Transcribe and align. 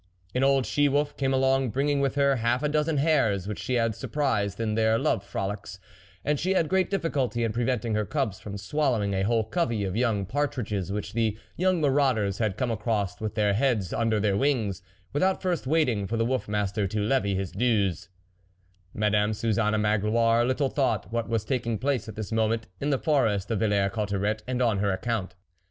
An 0.33 0.43
old 0.43 0.65
she 0.65 0.89
wolf 0.89 1.15
came 1.15 1.31
along 1.31 1.69
bringing 1.69 2.01
with 2.01 2.15
her 2.15 2.37
half 2.37 2.63
a 2.63 2.67
dozen 2.69 2.97
hares 2.97 3.47
which 3.47 3.59
she 3.59 3.75
had 3.75 3.93
surprised 3.93 4.59
in 4.59 4.73
their 4.73 4.97
love 4.97 5.23
frolics, 5.23 5.77
and 6.25 6.39
she 6.39 6.55
had 6.55 6.69
great 6.69 6.89
difficulty 6.89 7.43
in 7.43 7.53
preventing 7.53 7.93
her 7.93 8.03
cubs 8.03 8.39
from 8.39 8.57
swallowing 8.57 9.13
a 9.13 9.21
whole 9.21 9.43
covey 9.43 9.83
of 9.83 9.95
young 9.95 10.25
partridges 10.25 10.91
which 10.91 11.13
the 11.13 11.37
young 11.55 11.81
marauders 11.81 12.39
THE 12.39 12.45
WOLF 12.45 12.49
LEADER 12.49 12.53
had 12.53 12.57
come 12.57 12.71
across 12.71 13.21
with 13.21 13.35
their 13.35 13.53
heads 13.53 13.93
under 13.93 14.19
their 14.19 14.35
wings, 14.35 14.81
without 15.13 15.39
first 15.39 15.67
waiting 15.67 16.07
for 16.07 16.17
the 16.17 16.25
wolf 16.25 16.47
master 16.47 16.87
to 16.87 16.99
levy 16.99 17.35
his 17.35 17.51
dues, 17.51 18.09
Madame 18.95 19.35
Suzanne 19.35 19.79
Magloire 19.79 20.43
little 20.45 20.69
thought 20.69 21.11
what 21.13 21.29
was 21.29 21.45
taking 21.45 21.77
place 21.77 22.09
at 22.09 22.15
this 22.15 22.31
moment 22.31 22.65
in 22.79 22.89
the 22.89 22.97
forest 22.97 23.51
of 23.51 23.59
Villers 23.59 23.91
Cotterets, 23.93 24.41
and 24.47 24.63
on 24.63 24.79
her 24.79 24.91
account. 24.91 25.35